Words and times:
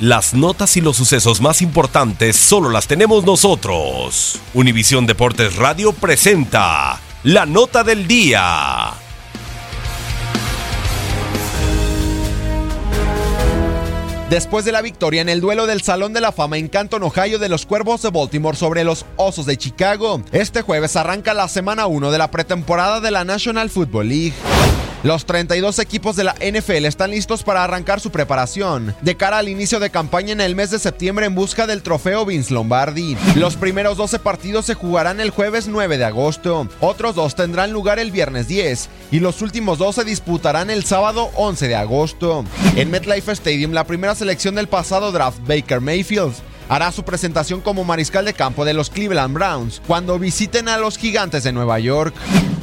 Las 0.00 0.32
notas 0.32 0.76
y 0.76 0.80
los 0.80 0.96
sucesos 0.96 1.40
más 1.40 1.60
importantes 1.60 2.36
solo 2.36 2.70
las 2.70 2.86
tenemos 2.86 3.24
nosotros. 3.24 4.38
Univisión 4.54 5.06
Deportes 5.06 5.56
Radio 5.56 5.92
presenta 5.92 7.00
la 7.24 7.46
nota 7.46 7.82
del 7.82 8.06
día. 8.06 8.92
Después 14.30 14.64
de 14.64 14.70
la 14.70 14.82
victoria 14.82 15.20
en 15.20 15.28
el 15.28 15.40
duelo 15.40 15.66
del 15.66 15.82
Salón 15.82 16.12
de 16.12 16.20
la 16.20 16.30
Fama 16.30 16.58
en 16.58 16.68
Canton, 16.68 17.02
Ohio 17.02 17.40
de 17.40 17.48
los 17.48 17.66
Cuervos 17.66 18.02
de 18.02 18.10
Baltimore 18.10 18.56
sobre 18.56 18.84
los 18.84 19.04
Osos 19.16 19.46
de 19.46 19.56
Chicago, 19.56 20.22
este 20.30 20.62
jueves 20.62 20.94
arranca 20.94 21.34
la 21.34 21.48
semana 21.48 21.88
1 21.88 22.12
de 22.12 22.18
la 22.18 22.30
pretemporada 22.30 23.00
de 23.00 23.10
la 23.10 23.24
National 23.24 23.68
Football 23.68 24.08
League. 24.08 24.34
Los 25.04 25.26
32 25.26 25.78
equipos 25.78 26.16
de 26.16 26.24
la 26.24 26.34
NFL 26.34 26.84
están 26.84 27.12
listos 27.12 27.44
para 27.44 27.62
arrancar 27.62 28.00
su 28.00 28.10
preparación 28.10 28.96
de 29.00 29.16
cara 29.16 29.38
al 29.38 29.48
inicio 29.48 29.78
de 29.78 29.90
campaña 29.90 30.32
en 30.32 30.40
el 30.40 30.56
mes 30.56 30.72
de 30.72 30.80
septiembre 30.80 31.26
en 31.26 31.36
busca 31.36 31.68
del 31.68 31.82
trofeo 31.82 32.26
Vince 32.26 32.52
Lombardi. 32.52 33.16
Los 33.36 33.54
primeros 33.54 33.96
12 33.96 34.18
partidos 34.18 34.66
se 34.66 34.74
jugarán 34.74 35.20
el 35.20 35.30
jueves 35.30 35.68
9 35.68 35.98
de 35.98 36.04
agosto, 36.04 36.66
otros 36.80 37.14
dos 37.14 37.36
tendrán 37.36 37.72
lugar 37.72 38.00
el 38.00 38.10
viernes 38.10 38.48
10 38.48 38.88
y 39.12 39.20
los 39.20 39.40
últimos 39.40 39.78
dos 39.78 39.94
se 39.94 40.04
disputarán 40.04 40.68
el 40.68 40.84
sábado 40.84 41.30
11 41.36 41.68
de 41.68 41.76
agosto. 41.76 42.44
En 42.74 42.90
MetLife 42.90 43.30
Stadium, 43.30 43.70
la 43.70 43.84
primera 43.84 44.16
selección 44.16 44.56
del 44.56 44.66
pasado 44.66 45.12
draft, 45.12 45.38
Baker 45.46 45.80
Mayfield, 45.80 46.34
hará 46.68 46.92
su 46.92 47.02
presentación 47.02 47.60
como 47.60 47.84
mariscal 47.84 48.24
de 48.24 48.34
campo 48.34 48.64
de 48.64 48.74
los 48.74 48.90
Cleveland 48.90 49.34
Browns 49.34 49.80
cuando 49.86 50.18
visiten 50.18 50.68
a 50.68 50.76
los 50.76 50.98
Gigantes 50.98 51.44
de 51.44 51.52
Nueva 51.52 51.78
York. 51.78 52.14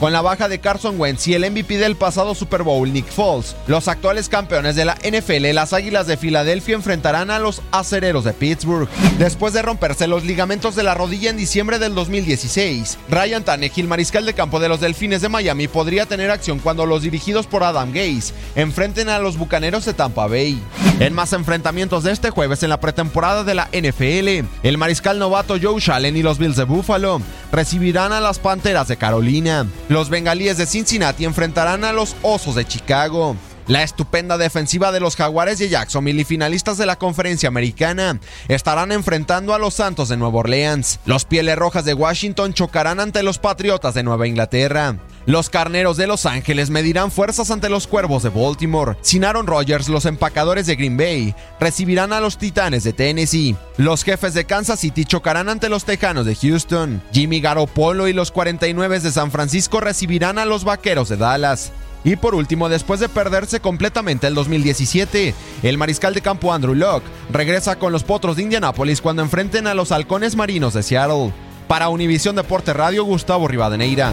Con 0.00 0.12
la 0.12 0.22
baja 0.22 0.48
de 0.48 0.58
Carson 0.58 1.00
Wentz 1.00 1.28
y 1.28 1.34
el 1.34 1.50
MVP 1.50 1.78
del 1.78 1.96
pasado 1.96 2.34
Super 2.34 2.62
Bowl 2.62 2.92
Nick 2.92 3.06
Foles, 3.06 3.56
los 3.68 3.88
actuales 3.88 4.28
campeones 4.28 4.76
de 4.76 4.84
la 4.84 4.96
NFL, 4.96 5.54
las 5.54 5.72
Águilas 5.72 6.06
de 6.06 6.16
Filadelfia, 6.16 6.74
enfrentarán 6.74 7.30
a 7.30 7.38
los 7.38 7.62
Acereros 7.70 8.24
de 8.24 8.32
Pittsburgh. 8.32 8.88
Después 9.18 9.54
de 9.54 9.62
romperse 9.62 10.06
los 10.06 10.24
ligamentos 10.24 10.74
de 10.74 10.82
la 10.82 10.94
rodilla 10.94 11.30
en 11.30 11.36
diciembre 11.36 11.78
del 11.78 11.94
2016, 11.94 12.98
Ryan 13.08 13.44
Tannehill, 13.44 13.88
mariscal 13.88 14.26
de 14.26 14.34
campo 14.34 14.60
de 14.60 14.68
los 14.68 14.80
Delfines 14.80 15.22
de 15.22 15.28
Miami, 15.28 15.68
podría 15.68 16.06
tener 16.06 16.30
acción 16.30 16.58
cuando 16.58 16.86
los 16.86 17.02
dirigidos 17.02 17.46
por 17.46 17.62
Adam 17.62 17.92
Gase 17.92 18.34
enfrenten 18.56 19.08
a 19.08 19.20
los 19.20 19.38
Bucaneros 19.38 19.84
de 19.84 19.94
Tampa 19.94 20.26
Bay. 20.26 20.60
En 21.00 21.14
más 21.14 21.32
enfrentamientos 21.32 22.04
de 22.04 22.12
este 22.12 22.30
jueves 22.30 22.62
en 22.62 22.70
la 22.70 22.80
pretemporada 22.80 23.42
de 23.42 23.54
la 23.54 23.68
NFL, 23.72 23.93
el 23.98 24.78
mariscal 24.78 25.18
novato 25.18 25.56
Joe 25.60 25.80
Allen 25.92 26.16
y 26.16 26.22
los 26.22 26.38
Bills 26.38 26.56
de 26.56 26.64
Buffalo 26.64 27.20
recibirán 27.52 28.12
a 28.12 28.20
las 28.20 28.38
Panteras 28.38 28.88
de 28.88 28.96
Carolina. 28.96 29.66
Los 29.88 30.10
Bengalíes 30.10 30.58
de 30.58 30.66
Cincinnati 30.66 31.24
enfrentarán 31.24 31.84
a 31.84 31.92
los 31.92 32.16
Osos 32.22 32.56
de 32.56 32.66
Chicago. 32.66 33.36
La 33.66 33.82
estupenda 33.82 34.36
defensiva 34.36 34.92
de 34.92 35.00
los 35.00 35.16
Jaguares 35.16 35.58
de 35.58 35.68
Jacksonville 35.70 36.20
y 36.20 36.24
finalistas 36.24 36.76
de 36.76 36.86
la 36.86 36.96
conferencia 36.96 37.48
americana 37.48 38.20
estarán 38.48 38.92
enfrentando 38.92 39.54
a 39.54 39.58
los 39.58 39.74
Santos 39.74 40.08
de 40.08 40.18
Nueva 40.18 40.40
Orleans. 40.40 41.00
Los 41.06 41.24
Pieles 41.24 41.56
Rojas 41.56 41.84
de 41.84 41.94
Washington 41.94 42.52
chocarán 42.52 43.00
ante 43.00 43.22
los 43.22 43.38
Patriotas 43.38 43.94
de 43.94 44.02
Nueva 44.02 44.26
Inglaterra. 44.26 44.96
Los 45.26 45.48
Carneros 45.48 45.96
de 45.96 46.06
Los 46.06 46.26
Ángeles 46.26 46.68
medirán 46.68 47.10
fuerzas 47.10 47.50
ante 47.50 47.70
los 47.70 47.86
Cuervos 47.86 48.22
de 48.22 48.28
Baltimore. 48.28 48.96
Sin 49.00 49.24
Aaron 49.24 49.46
Rodgers, 49.46 49.88
los 49.88 50.04
Empacadores 50.04 50.66
de 50.66 50.76
Green 50.76 50.98
Bay 50.98 51.34
recibirán 51.58 52.12
a 52.12 52.20
los 52.20 52.36
Titanes 52.36 52.84
de 52.84 52.92
Tennessee. 52.92 53.56
Los 53.78 54.04
Jefes 54.04 54.34
de 54.34 54.44
Kansas 54.44 54.80
City 54.80 55.06
chocarán 55.06 55.48
ante 55.48 55.70
los 55.70 55.86
Tejanos 55.86 56.26
de 56.26 56.34
Houston. 56.34 57.02
Jimmy 57.10 57.40
Garoppolo 57.40 58.06
y 58.06 58.12
los 58.12 58.30
49 58.32 59.00
de 59.00 59.10
San 59.10 59.30
Francisco 59.30 59.80
recibirán 59.80 60.38
a 60.38 60.44
los 60.44 60.64
Vaqueros 60.64 61.08
de 61.08 61.16
Dallas. 61.16 61.72
Y 62.04 62.16
por 62.16 62.34
último, 62.34 62.68
después 62.68 63.00
de 63.00 63.08
perderse 63.08 63.60
completamente 63.60 64.26
el 64.26 64.34
2017, 64.34 65.34
el 65.62 65.78
mariscal 65.78 66.12
de 66.12 66.20
campo 66.20 66.52
Andrew 66.52 66.74
Locke 66.74 67.06
regresa 67.32 67.78
con 67.78 67.92
los 67.92 68.04
Potros 68.04 68.36
de 68.36 68.42
Indianápolis 68.42 69.00
cuando 69.00 69.22
enfrenten 69.22 69.66
a 69.66 69.72
los 69.72 69.90
Halcones 69.90 70.36
Marinos 70.36 70.74
de 70.74 70.82
Seattle. 70.82 71.32
Para 71.66 71.88
Univisión 71.88 72.36
Deporte 72.36 72.74
Radio, 72.74 73.04
Gustavo 73.04 73.48
Rivadeneira. 73.48 74.12